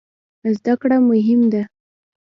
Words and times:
زده 0.55 0.73
کړه 0.81 0.97
مهم 1.09 1.41
ده 1.51 1.61